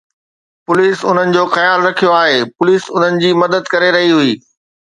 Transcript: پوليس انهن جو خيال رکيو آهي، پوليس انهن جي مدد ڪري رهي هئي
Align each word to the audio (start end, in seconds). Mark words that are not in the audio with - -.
پوليس 0.65 0.99
انهن 1.09 1.29
جو 1.35 1.43
خيال 1.55 1.79
رکيو 1.87 2.11
آهي، 2.23 2.39
پوليس 2.57 2.83
انهن 2.95 3.15
جي 3.23 3.29
مدد 3.43 3.63
ڪري 3.73 3.89
رهي 3.97 4.09
هئي 4.17 4.33